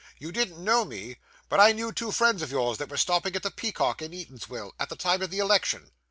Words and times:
'You 0.17 0.31
didn't 0.31 0.57
know 0.57 0.83
me, 0.83 1.17
but 1.47 1.59
I 1.59 1.73
knew 1.73 1.91
two 1.91 2.11
friends 2.11 2.41
of 2.41 2.49
yours 2.51 2.79
that 2.79 2.89
were 2.89 2.97
stopping 2.97 3.35
at 3.35 3.43
the 3.43 3.51
Peacock 3.51 4.01
at 4.01 4.09
Eatanswill, 4.09 4.71
at 4.79 4.89
the 4.89 4.95
time 4.95 5.21
of 5.21 5.29
the 5.29 5.37
election. 5.37 5.91